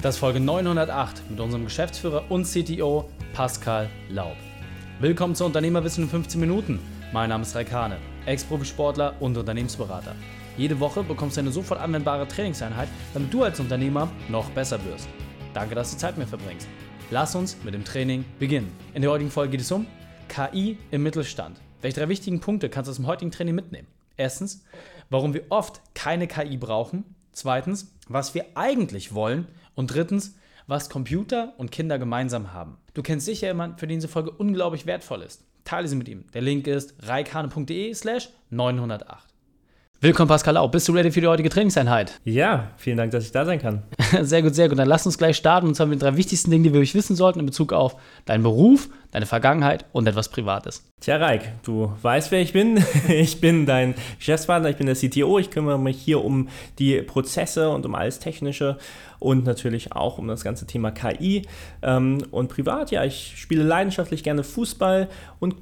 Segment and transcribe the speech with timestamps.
[0.00, 4.36] Das ist Folge 908 mit unserem Geschäftsführer und CTO Pascal Laub.
[5.00, 6.78] Willkommen zu Unternehmerwissen in 15 Minuten.
[7.12, 10.14] Mein Name ist Raikane, Ex-Profisportler und Unternehmensberater.
[10.56, 15.08] Jede Woche bekommst du eine sofort anwendbare Trainingseinheit, damit du als Unternehmer noch besser wirst.
[15.52, 16.68] Danke, dass du Zeit mit mir verbringst.
[17.10, 18.70] Lass uns mit dem Training beginnen.
[18.94, 19.84] In der heutigen Folge geht es um
[20.28, 21.60] KI im Mittelstand.
[21.82, 23.88] Welche drei wichtigen Punkte kannst du aus dem heutigen Training mitnehmen?
[24.16, 24.62] Erstens,
[25.10, 27.16] warum wir oft keine KI brauchen.
[27.32, 29.46] Zweitens, was wir eigentlich wollen.
[29.74, 30.34] Und drittens,
[30.66, 32.78] was Computer und Kinder gemeinsam haben.
[32.94, 35.44] Du kennst sicher jemanden, für den diese Folge unglaublich wertvoll ist.
[35.64, 36.24] Teile sie mit ihm.
[36.34, 39.28] Der Link ist reikane.de slash 908.
[40.00, 40.68] Willkommen Pascal Lau.
[40.68, 42.20] Bist du ready für die heutige Trainingseinheit?
[42.24, 43.82] Ja, vielen Dank, dass ich da sein kann.
[44.22, 44.78] Sehr gut, sehr gut.
[44.78, 45.66] Dann lass uns gleich starten.
[45.66, 48.42] Und zwar mit den drei wichtigsten Dingen, die wir wissen sollten in Bezug auf deinen
[48.42, 50.84] Beruf, deine Vergangenheit und etwas Privates.
[51.00, 52.84] Tja, Reik, du weißt, wer ich bin.
[53.08, 55.38] Ich bin dein Geschäftspartner, ich bin der CTO.
[55.38, 56.48] Ich kümmere mich hier um
[56.78, 58.78] die Prozesse und um alles Technische
[59.18, 61.42] und natürlich auch um das ganze Thema KI.
[61.82, 65.08] Ähm, und privat, ja, ich spiele leidenschaftlich gerne Fußball
[65.40, 65.56] und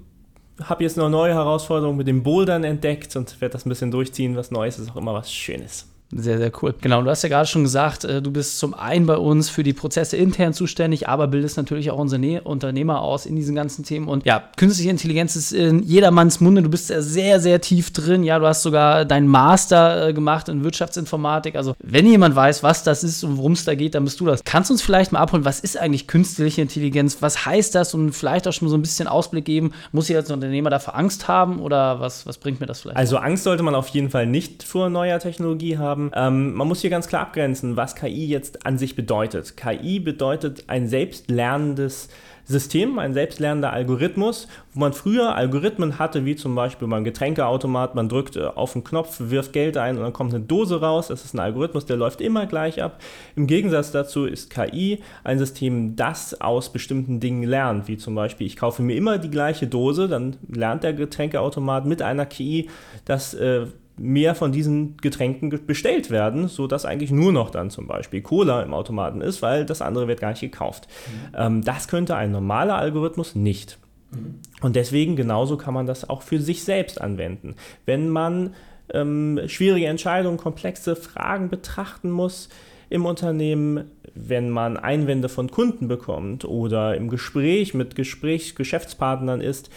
[0.62, 4.36] habe jetzt eine neue Herausforderung mit dem Bouldern entdeckt und werde das ein bisschen durchziehen.
[4.36, 5.86] Was Neues ist auch immer was Schönes.
[6.12, 6.72] Sehr, sehr cool.
[6.80, 9.64] Genau, du hast ja gerade schon gesagt, äh, du bist zum einen bei uns für
[9.64, 14.06] die Prozesse intern zuständig, aber bildest natürlich auch unsere Unternehmer aus in diesen ganzen Themen.
[14.06, 16.62] Und ja, künstliche Intelligenz ist in jedermanns Munde.
[16.62, 18.22] Du bist sehr, sehr tief drin.
[18.22, 21.56] Ja, du hast sogar deinen Master äh, gemacht in Wirtschaftsinformatik.
[21.56, 24.27] Also, wenn jemand weiß, was das ist und worum es da geht, dann bist du
[24.27, 24.44] das.
[24.44, 27.18] Kannst du uns vielleicht mal abholen, was ist eigentlich künstliche Intelligenz?
[27.20, 27.94] Was heißt das?
[27.94, 29.72] Und vielleicht auch schon so ein bisschen Ausblick geben.
[29.90, 32.96] Muss ich als Unternehmer dafür Angst haben oder was, was bringt mir das vielleicht?
[32.96, 36.11] Also, Angst sollte man auf jeden Fall nicht vor neuer Technologie haben haben.
[36.14, 39.56] Ähm, man muss hier ganz klar abgrenzen, was KI jetzt an sich bedeutet.
[39.56, 42.08] KI bedeutet ein selbstlernendes
[42.48, 48.08] System, ein selbstlernender Algorithmus, wo man früher Algorithmen hatte, wie zum Beispiel beim Getränkeautomat, man
[48.08, 51.08] drückt äh, auf einen Knopf, wirft Geld ein und dann kommt eine Dose raus.
[51.08, 53.00] Das ist ein Algorithmus, der läuft immer gleich ab.
[53.34, 58.47] Im Gegensatz dazu ist KI ein System, das aus bestimmten Dingen lernt, wie zum Beispiel,
[58.47, 62.70] ich kaufe mir immer die gleiche Dose, dann lernt der Getränkeautomat mit einer KI,
[63.07, 63.67] dass äh,
[63.98, 68.74] mehr von diesen Getränken bestellt werden, sodass eigentlich nur noch dann zum Beispiel Cola im
[68.74, 70.89] Automaten ist, weil das andere wird gar nicht gekauft.
[70.89, 71.34] Mhm.
[71.36, 73.79] Ähm, das könnte ein normaler Algorithmus nicht.
[74.11, 74.36] Mhm.
[74.61, 77.55] Und deswegen genauso kann man das auch für sich selbst anwenden.
[77.86, 78.55] Wenn man
[78.92, 82.48] ähm, schwierige Entscheidungen, komplexe Fragen betrachten muss
[82.89, 89.70] im Unternehmen, wenn man Einwände von Kunden bekommt oder im Gespräch mit Gesprächsgeschäftspartnern ist,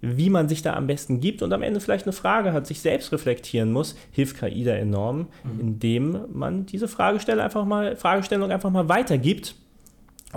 [0.00, 2.80] wie man sich da am besten gibt und am Ende vielleicht eine Frage hat, sich
[2.80, 5.60] selbst reflektieren muss, hilft KI da enorm, mhm.
[5.60, 9.54] indem man diese Fragestellung einfach mal, Fragestellung einfach mal weitergibt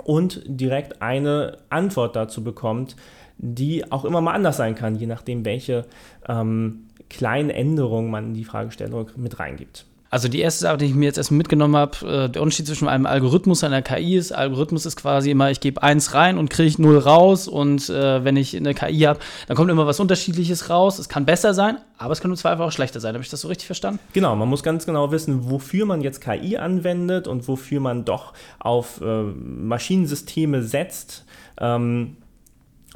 [0.02, 2.96] und direkt eine Antwort dazu bekommt,
[3.38, 5.86] die auch immer mal anders sein kann, je nachdem, welche
[6.28, 9.86] ähm, kleinen Änderungen man in die Fragestellung mit reingibt.
[10.14, 12.86] Also die erste Sache, die ich mir jetzt erstmal mitgenommen habe, äh, der Unterschied zwischen
[12.86, 16.50] einem Algorithmus und einer KI ist, Algorithmus ist quasi immer, ich gebe eins rein und
[16.50, 20.70] kriege null raus und äh, wenn ich eine KI habe, dann kommt immer was Unterschiedliches
[20.70, 21.00] raus.
[21.00, 23.14] Es kann besser sein, aber es kann im Zweifel auch schlechter sein.
[23.14, 23.98] Habe ich das so richtig verstanden?
[24.12, 28.34] Genau, man muss ganz genau wissen, wofür man jetzt KI anwendet und wofür man doch
[28.60, 31.24] auf äh, Maschinensysteme setzt.
[31.58, 32.18] Ähm,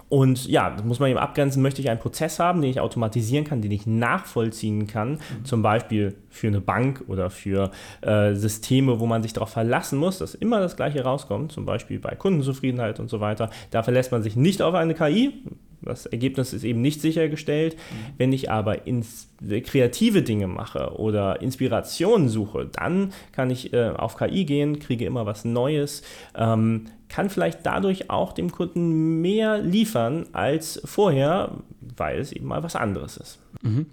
[0.08, 3.44] und ja, das muss man eben abgrenzen, möchte ich einen Prozess haben, den ich automatisieren
[3.44, 5.44] kann, den ich nachvollziehen kann, mhm.
[5.44, 7.70] zum Beispiel für eine Bank oder für
[8.00, 11.98] äh, Systeme, wo man sich darauf verlassen muss, dass immer das Gleiche rauskommt, zum Beispiel
[11.98, 13.50] bei Kundenzufriedenheit und so weiter.
[13.70, 15.42] Da verlässt man sich nicht auf eine KI,
[15.82, 17.76] das Ergebnis ist eben nicht sichergestellt.
[17.76, 18.14] Mhm.
[18.16, 19.28] Wenn ich aber ins,
[19.64, 25.26] kreative Dinge mache oder Inspiration suche, dann kann ich äh, auf KI gehen, kriege immer
[25.26, 26.02] was Neues,
[26.36, 31.52] ähm, kann vielleicht dadurch auch dem Kunden mehr liefern als vorher,
[31.96, 33.38] weil es eben mal was anderes ist.
[33.62, 33.86] Mhm.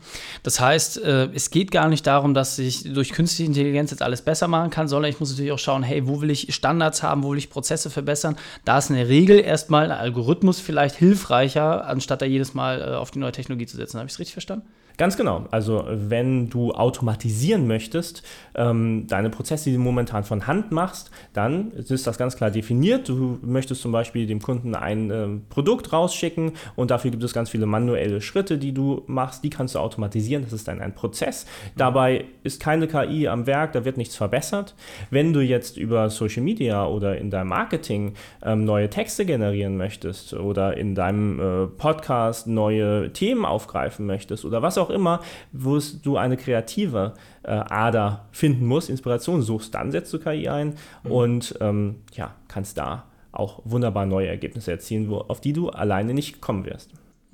[0.44, 4.22] Das heißt, äh, es geht gar nicht darum, dass ich durch künstliche Intelligenz jetzt alles
[4.22, 7.24] besser machen kann, sondern ich muss natürlich auch schauen, hey, wo will ich Standards haben,
[7.24, 8.36] wo will ich Prozesse verbessern.
[8.64, 12.96] Da ist in der Regel erstmal ein Algorithmus vielleicht hilfreicher, anstatt da jedes Mal äh,
[12.96, 13.98] auf die neue Technologie zu setzen.
[13.98, 14.68] Habe ich es richtig verstanden?
[14.98, 15.46] Ganz genau.
[15.52, 18.24] Also wenn du automatisieren möchtest,
[18.56, 23.10] ähm, deine Prozesse, die du momentan von Hand machst, dann ist das ganz klar definiert.
[23.10, 27.50] Du möchtest zum Beispiel dem Kunden ein äh, Produkt rausschicken und dafür gibt es ganz
[27.50, 29.44] viele manuelle Schritte, die du machst.
[29.44, 30.44] Die kannst du automatisieren.
[30.44, 31.46] Das ist dann ein Prozess.
[31.76, 34.76] Dabei ist keine KI am Werk, da wird nichts verbessert.
[35.10, 38.14] Wenn du jetzt über Social Media oder in deinem Marketing
[38.44, 44.62] ähm, neue Texte generieren möchtest oder in deinem äh, Podcast neue Themen aufgreifen möchtest oder
[44.62, 45.22] was auch auch immer,
[45.52, 50.76] wo du eine kreative äh, Ader finden musst, Inspiration suchst, dann setzt du KI ein
[51.04, 51.12] mhm.
[51.12, 56.14] und ähm, ja, kannst da auch wunderbar neue Ergebnisse erzielen, wo, auf die du alleine
[56.14, 56.92] nicht kommen wirst.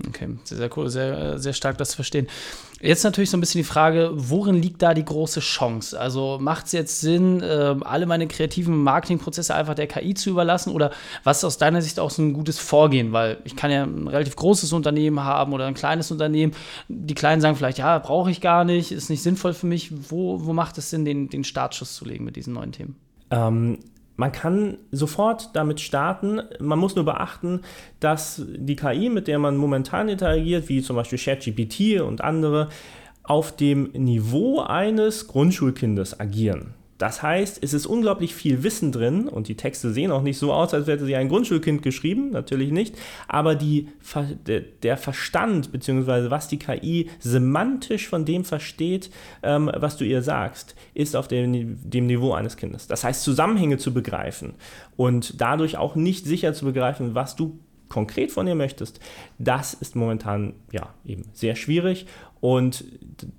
[0.07, 2.27] Okay, sehr, sehr cool, sehr, sehr stark das zu verstehen.
[2.81, 5.99] Jetzt natürlich so ein bisschen die Frage, worin liegt da die große Chance?
[5.99, 10.73] Also macht es jetzt Sinn, äh, alle meine kreativen Marketingprozesse einfach der KI zu überlassen
[10.73, 10.91] oder
[11.23, 13.13] was ist aus deiner Sicht auch so ein gutes Vorgehen?
[13.13, 16.53] Weil ich kann ja ein relativ großes Unternehmen haben oder ein kleines Unternehmen.
[16.87, 19.91] Die Kleinen sagen vielleicht, ja, brauche ich gar nicht, ist nicht sinnvoll für mich.
[20.09, 22.95] Wo, wo macht es Sinn, den, den Startschuss zu legen mit diesen neuen Themen?
[23.29, 23.77] Ähm,
[24.21, 26.41] man kann sofort damit starten.
[26.59, 27.61] Man muss nur beachten,
[27.99, 32.69] dass die KI, mit der man momentan interagiert, wie zum Beispiel ChatGPT und andere,
[33.23, 36.75] auf dem Niveau eines Grundschulkindes agieren.
[37.01, 40.53] Das heißt, es ist unglaublich viel Wissen drin und die Texte sehen auch nicht so
[40.53, 42.95] aus, als hätte sie ein Grundschulkind geschrieben, natürlich nicht,
[43.27, 43.87] aber die,
[44.83, 46.29] der Verstand bzw.
[46.29, 49.09] was die KI semantisch von dem versteht,
[49.41, 52.85] ähm, was du ihr sagst, ist auf dem, dem Niveau eines Kindes.
[52.85, 54.53] Das heißt, Zusammenhänge zu begreifen
[54.95, 57.57] und dadurch auch nicht sicher zu begreifen, was du
[57.89, 58.99] konkret von ihr möchtest,
[59.39, 62.05] das ist momentan ja eben sehr schwierig
[62.41, 62.85] und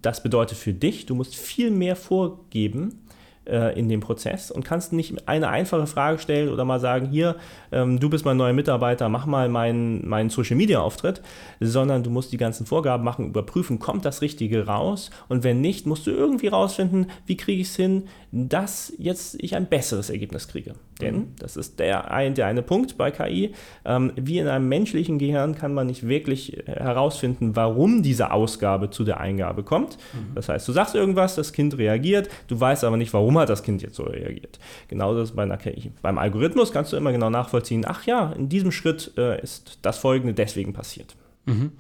[0.00, 3.01] das bedeutet für dich, du musst viel mehr vorgeben,
[3.46, 7.36] äh, in dem Prozess und kannst nicht eine einfache Frage stellen oder mal sagen, hier,
[7.70, 11.22] ähm, du bist mein neuer Mitarbeiter, mach mal meinen, meinen Social-Media-Auftritt,
[11.60, 15.10] sondern du musst die ganzen Vorgaben machen, überprüfen, kommt das Richtige raus?
[15.28, 19.54] Und wenn nicht, musst du irgendwie rausfinden, wie kriege ich es hin, dass jetzt ich
[19.54, 20.74] ein besseres Ergebnis kriege.
[21.02, 21.26] Denn, mhm.
[21.38, 23.52] das ist der, ein, der eine Punkt bei KI,
[23.84, 28.88] ähm, wie in einem menschlichen Gehirn kann man nicht wirklich äh, herausfinden, warum diese Ausgabe
[28.88, 29.98] zu der Eingabe kommt.
[30.14, 30.34] Mhm.
[30.34, 33.62] Das heißt, du sagst irgendwas, das Kind reagiert, du weißt aber nicht, warum hat das
[33.62, 34.58] Kind jetzt so reagiert.
[34.88, 35.92] Genauso ist es bei einer KI.
[36.00, 39.98] Beim Algorithmus kannst du immer genau nachvollziehen, ach ja, in diesem Schritt äh, ist das
[39.98, 41.16] Folgende deswegen passiert.
[41.44, 41.72] Mhm.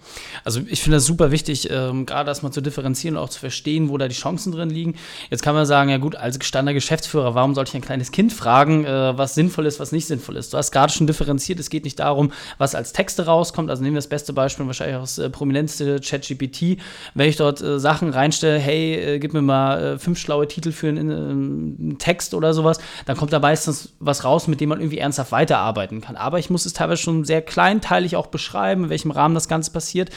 [0.42, 3.38] Also ich finde das super wichtig, ähm, gerade das mal zu differenzieren und auch zu
[3.38, 4.96] verstehen, wo da die Chancen drin liegen.
[5.30, 8.32] Jetzt kann man sagen, ja gut, als gestandener Geschäftsführer, warum sollte ich ein kleines Kind
[8.32, 10.52] fragen, äh, was sinnvoll ist, was nicht sinnvoll ist?
[10.52, 13.70] Du hast gerade schon differenziert, es geht nicht darum, was als Texte rauskommt.
[13.70, 16.78] Also nehmen wir das beste Beispiel, wahrscheinlich auch das äh, prominenteste ChatGPT.
[17.14, 20.72] Wenn ich dort äh, Sachen reinstelle, hey, äh, gib mir mal äh, fünf schlaue Titel
[20.72, 24.80] für einen, einen, Text oder sowas, dann kommt da meistens was raus, mit dem man
[24.80, 26.16] irgendwie ernsthaft weiterarbeiten kann.
[26.16, 29.70] Aber ich muss es teilweise schon sehr kleinteilig auch beschreiben, in welchem Rahmen das Ganze
[29.70, 30.10] passiert.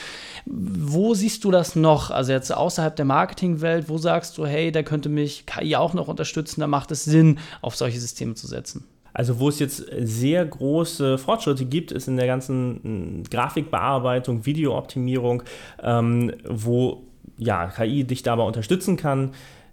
[0.45, 2.09] Wo siehst du das noch?
[2.09, 6.07] Also jetzt außerhalb der Marketingwelt, wo sagst du, hey, da könnte mich KI auch noch
[6.07, 8.85] unterstützen, da macht es Sinn, auf solche Systeme zu setzen?
[9.13, 15.43] Also wo es jetzt sehr große Fortschritte gibt, ist in der ganzen hm, Grafikbearbeitung, Videooptimierung,
[15.81, 17.03] ähm, wo
[17.37, 19.31] ja, KI dich dabei unterstützen kann,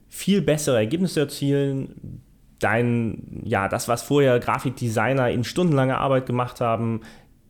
[0.09, 2.23] viel bessere Ergebnisse erzielen,
[2.63, 7.01] dein, ja, das, was vorher Grafikdesigner in stundenlanger Arbeit gemacht haben,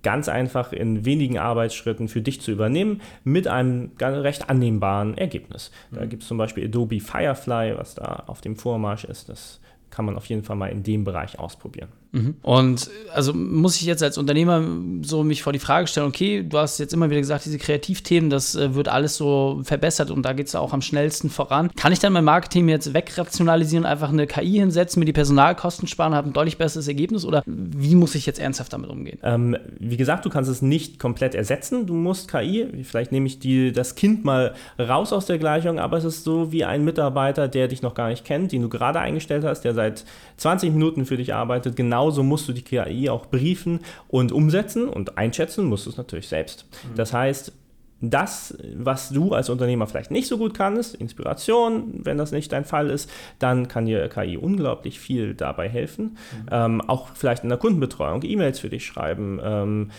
[0.03, 5.71] ganz einfach in wenigen Arbeitsschritten für dich zu übernehmen, mit einem recht annehmbaren Ergebnis.
[5.91, 6.09] Da mhm.
[6.09, 9.29] gibt es zum Beispiel Adobe Firefly, was da auf dem Vormarsch ist.
[9.29, 9.61] Das
[9.93, 11.89] kann man auf jeden Fall mal in dem Bereich ausprobieren.
[12.13, 12.35] Mhm.
[12.43, 14.63] Und also muss ich jetzt als Unternehmer
[15.03, 18.29] so mich vor die Frage stellen, okay, du hast jetzt immer wieder gesagt, diese Kreativthemen,
[18.29, 21.71] das äh, wird alles so verbessert und da geht es auch am schnellsten voran.
[21.77, 26.15] Kann ich dann mein Marketing jetzt wegrationalisieren, einfach eine KI hinsetzen, mir die Personalkosten sparen,
[26.15, 29.19] habe ein deutlich besseres Ergebnis oder wie muss ich jetzt ernsthaft damit umgehen?
[29.23, 31.87] Ähm, wie gesagt, du kannst es nicht komplett ersetzen.
[31.87, 35.97] Du musst KI, vielleicht nehme ich die, das Kind mal raus aus der Gleichung, aber
[35.97, 39.01] es ist so wie ein Mitarbeiter, der dich noch gar nicht kennt, den du gerade
[39.01, 40.05] eingestellt hast, der seit
[40.37, 44.89] 20 Minuten für dich arbeitet, genau genauso musst du die KI auch briefen und umsetzen
[44.89, 46.65] und einschätzen musst du es natürlich selbst.
[46.65, 46.97] Mhm.
[46.97, 47.53] Das heißt,
[48.03, 52.65] das, was du als Unternehmer vielleicht nicht so gut kannst, Inspiration, wenn das nicht dein
[52.65, 53.09] Fall ist,
[53.39, 56.17] dann kann dir KI unglaublich viel dabei helfen.
[56.33, 56.49] Mhm.
[56.51, 59.41] Ähm, auch vielleicht in der Kundenbetreuung, E-Mails für dich schreiben.
[59.43, 59.91] Ähm,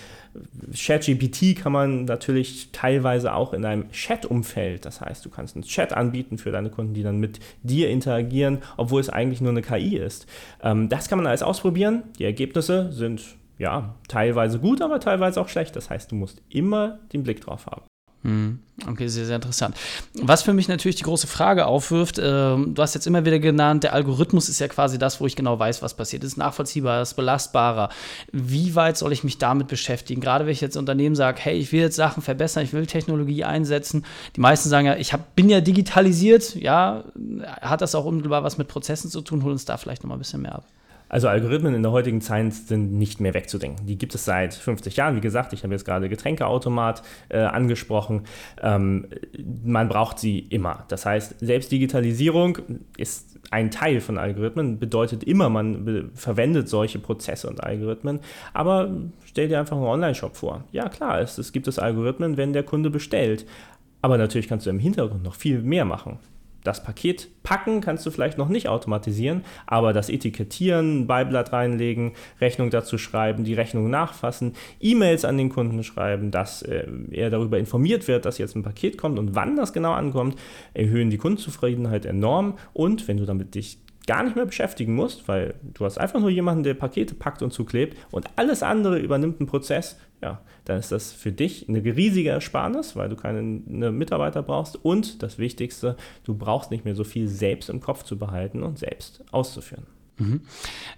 [0.75, 5.93] ChatGPT kann man natürlich teilweise auch in einem Chat-Umfeld, das heißt, du kannst einen Chat
[5.93, 9.97] anbieten für deine Kunden, die dann mit dir interagieren, obwohl es eigentlich nur eine KI
[9.97, 10.25] ist.
[10.61, 12.03] Ähm, das kann man alles ausprobieren.
[12.17, 13.23] Die Ergebnisse sind
[13.57, 15.75] ja teilweise gut, aber teilweise auch schlecht.
[15.75, 17.83] Das heißt, du musst immer den Blick drauf haben.
[18.23, 19.75] Hm, okay, sehr, sehr interessant.
[20.13, 23.83] Was für mich natürlich die große Frage aufwirft, äh, du hast jetzt immer wieder genannt,
[23.83, 26.23] der Algorithmus ist ja quasi das, wo ich genau weiß, was passiert.
[26.23, 27.89] ist nachvollziehbar, ist belastbarer.
[28.31, 30.21] Wie weit soll ich mich damit beschäftigen?
[30.21, 33.43] Gerade wenn ich jetzt Unternehmen sage, hey, ich will jetzt Sachen verbessern, ich will Technologie
[33.43, 34.05] einsetzen.
[34.37, 37.03] Die meisten sagen ja, ich hab, bin ja digitalisiert, ja,
[37.61, 39.43] hat das auch unmittelbar was mit Prozessen zu tun?
[39.43, 40.65] Hol uns da vielleicht noch mal ein bisschen mehr ab.
[41.13, 43.85] Also Algorithmen in der heutigen Zeit sind nicht mehr wegzudenken.
[43.85, 45.15] Die gibt es seit 50 Jahren.
[45.15, 48.23] Wie gesagt, ich habe jetzt gerade Getränkeautomat äh, angesprochen.
[48.59, 49.05] Ähm,
[49.63, 50.85] man braucht sie immer.
[50.87, 52.57] Das heißt, selbst Digitalisierung
[52.97, 58.19] ist ein Teil von Algorithmen, bedeutet immer, man verwendet solche Prozesse und Algorithmen.
[58.55, 58.89] Aber
[59.23, 60.63] stell dir einfach einen Online-Shop vor.
[60.71, 63.45] Ja klar, es, es gibt es Algorithmen, wenn der Kunde bestellt.
[64.01, 66.17] Aber natürlich kannst du im Hintergrund noch viel mehr machen.
[66.63, 72.69] Das Paket packen kannst du vielleicht noch nicht automatisieren, aber das Etikettieren, Beiblatt reinlegen, Rechnung
[72.69, 78.07] dazu schreiben, die Rechnung nachfassen, E-Mails an den Kunden schreiben, dass äh, er darüber informiert
[78.07, 80.37] wird, dass jetzt ein Paket kommt und wann das genau ankommt,
[80.73, 82.57] erhöhen die Kundenzufriedenheit enorm.
[82.73, 86.29] Und wenn du damit dich gar nicht mehr beschäftigen musst, weil du hast einfach nur
[86.29, 90.91] jemanden, der Pakete packt und zuklebt und alles andere übernimmt einen Prozess, ja, dann ist
[90.91, 96.35] das für dich eine riesige Ersparnis, weil du keine Mitarbeiter brauchst und das Wichtigste, du
[96.35, 99.85] brauchst nicht mehr so viel selbst im Kopf zu behalten und selbst auszuführen.
[100.17, 100.41] Mhm.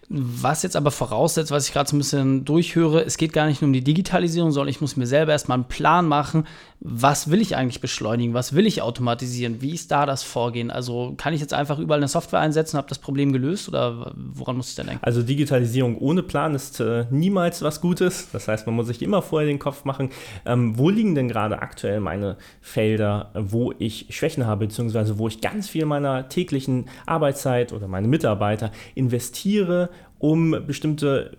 [0.09, 3.61] Was jetzt aber voraussetzt, was ich gerade so ein bisschen durchhöre, es geht gar nicht
[3.61, 6.45] nur um die Digitalisierung, sondern ich muss mir selber erstmal einen Plan machen,
[6.79, 10.69] was will ich eigentlich beschleunigen, was will ich automatisieren, wie ist da das Vorgehen?
[10.69, 14.57] Also kann ich jetzt einfach überall eine Software einsetzen, habe das Problem gelöst oder woran
[14.57, 15.03] muss ich denn denken?
[15.03, 18.29] Also Digitalisierung ohne Plan ist äh, niemals was Gutes.
[18.31, 20.09] Das heißt, man muss sich immer vorher den Kopf machen,
[20.45, 25.41] ähm, wo liegen denn gerade aktuell meine Felder, wo ich Schwächen habe, beziehungsweise wo ich
[25.41, 28.71] ganz viel meiner täglichen Arbeitszeit oder meine Mitarbeiter
[29.05, 31.37] investiere, um bestimmte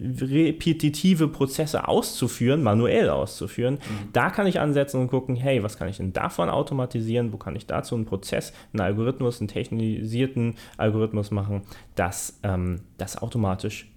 [0.00, 3.74] repetitive Prozesse auszuführen, manuell auszuführen.
[3.74, 4.12] Mhm.
[4.12, 7.32] Da kann ich ansetzen und gucken, hey, was kann ich denn davon automatisieren?
[7.32, 11.62] Wo kann ich dazu einen Prozess, einen Algorithmus, einen technisierten Algorithmus machen,
[11.94, 13.88] dass ähm, das automatisch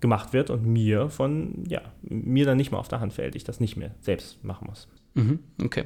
[0.00, 3.44] gemacht wird und mir von, ja, mir dann nicht mehr auf der Hand fällt, ich
[3.44, 4.88] das nicht mehr selbst machen muss.
[5.14, 5.84] Mhm, okay.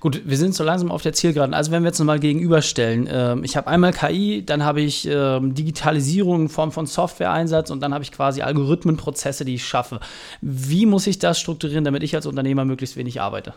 [0.00, 1.54] Gut, wir sind so langsam auf der Zielgeraden.
[1.54, 5.54] Also wenn wir jetzt nochmal gegenüberstellen, ähm, ich habe einmal KI, dann habe ich ähm,
[5.54, 10.00] Digitalisierung in Form von Software-Einsatz und dann habe ich quasi Algorithmenprozesse, die ich schaffe.
[10.40, 13.54] Wie muss ich das strukturieren, damit ich als Unternehmer möglichst wenig arbeite?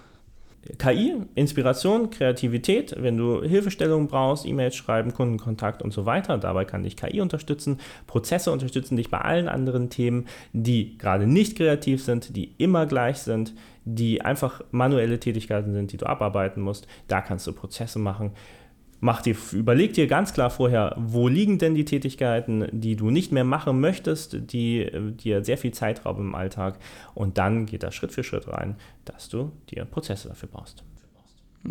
[0.78, 6.84] KI, Inspiration, Kreativität, wenn du Hilfestellungen brauchst, E-Mails schreiben, Kundenkontakt und so weiter, dabei kann
[6.84, 7.80] dich KI unterstützen.
[8.06, 13.20] Prozesse unterstützen dich bei allen anderen Themen, die gerade nicht kreativ sind, die immer gleich
[13.20, 13.54] sind,
[13.88, 16.88] die einfach manuelle Tätigkeiten sind, die du abarbeiten musst.
[17.08, 18.32] Da kannst du Prozesse machen.
[19.00, 23.32] Mach dir, überleg dir ganz klar vorher, wo liegen denn die Tätigkeiten, die du nicht
[23.32, 26.80] mehr machen möchtest, die äh, dir sehr viel Zeit rauben im Alltag.
[27.14, 28.76] Und dann geht das Schritt für Schritt rein,
[29.06, 30.84] dass du dir Prozesse dafür baust.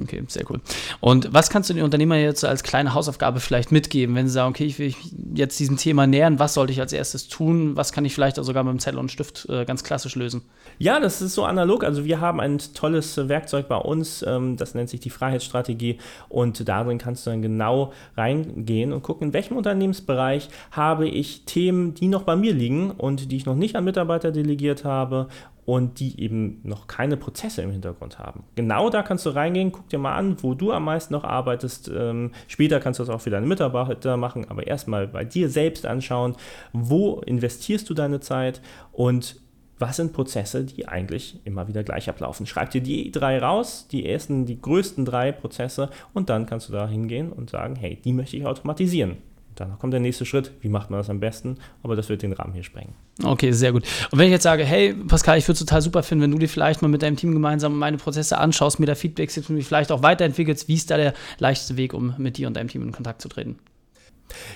[0.02, 0.60] Okay, sehr cool.
[1.00, 4.50] Und was kannst du den Unternehmer jetzt als kleine Hausaufgabe vielleicht mitgeben, wenn sie sagen,
[4.50, 4.96] okay, ich will mich
[5.34, 7.76] jetzt diesem Thema nähern, was sollte ich als erstes tun?
[7.76, 10.42] Was kann ich vielleicht sogar mit dem Zettel und Stift äh, ganz klassisch lösen?
[10.78, 11.82] Ja, das ist so analog.
[11.82, 16.68] Also wir haben ein tolles Werkzeug bei uns, ähm, das nennt sich die Freiheitsstrategie und
[16.68, 22.08] darin kannst du dann genau reingehen und gucken, in welchem Unternehmensbereich habe ich Themen, die
[22.08, 25.28] noch bei mir liegen und die ich noch nicht an Mitarbeiter delegiert habe
[25.66, 28.44] und die eben noch keine Prozesse im Hintergrund haben.
[28.54, 31.90] Genau da kannst du reingehen, guck dir mal an, wo du am meisten noch arbeitest.
[31.94, 35.84] Ähm, später kannst du das auch für deine Mitarbeiter machen, aber erstmal bei dir selbst
[35.84, 36.36] anschauen,
[36.72, 39.40] wo investierst du deine Zeit und
[39.78, 42.46] was sind Prozesse, die eigentlich immer wieder gleich ablaufen.
[42.46, 46.72] Schreib dir die drei raus, die ersten, die größten drei Prozesse und dann kannst du
[46.72, 49.18] da hingehen und sagen, hey, die möchte ich automatisieren.
[49.56, 50.52] Dann kommt der nächste Schritt.
[50.60, 51.58] Wie macht man das am besten?
[51.82, 52.94] Aber das wird den Rahmen hier sprengen.
[53.22, 53.84] Okay, sehr gut.
[54.10, 56.38] Und wenn ich jetzt sage, hey, Pascal, ich würde es total super finden, wenn du
[56.38, 59.56] dir vielleicht mal mit deinem Team gemeinsam meine Prozesse anschaust, mir da Feedback gibst und
[59.56, 62.68] mich vielleicht auch weiterentwickelst, wie ist da der leichteste Weg, um mit dir und deinem
[62.68, 63.58] Team in Kontakt zu treten?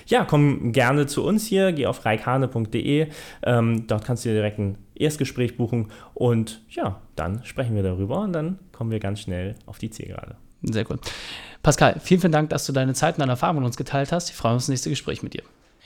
[0.05, 3.07] Ja, komm gerne zu uns hier, geh auf reikane.de.
[3.43, 8.21] Ähm, dort kannst du dir direkt ein Erstgespräch buchen und ja, dann sprechen wir darüber
[8.21, 10.35] und dann kommen wir ganz schnell auf die Zielgerade.
[10.61, 10.99] Sehr gut.
[11.63, 14.29] Pascal, vielen, vielen Dank, dass du deine Zeit und deine Erfahrungen mit uns geteilt hast.
[14.29, 15.43] Ich freue mich auf das nächste Gespräch mit dir.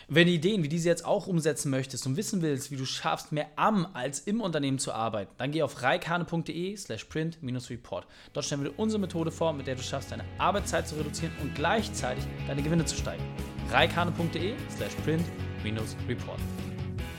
[0.08, 3.32] Wenn du Ideen wie diese jetzt auch umsetzen möchtest und wissen willst, wie du schaffst,
[3.32, 8.06] mehr am als im Unternehmen zu arbeiten, dann geh auf reikane.de slash print-report.
[8.32, 11.34] Dort stellen wir dir unsere Methode vor, mit der du schaffst, deine Arbeitszeit zu reduzieren
[11.42, 13.26] und gleichzeitig deine Gewinne zu steigern.
[13.72, 16.40] reikane.de slash print-report.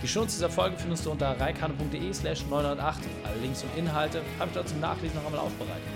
[0.00, 3.00] Die Shownotes dieser Folge findest du unter reikane.de slash 908.
[3.24, 5.95] Alle Links und Inhalte habe ich dort zum Nachlesen noch einmal aufbereitet.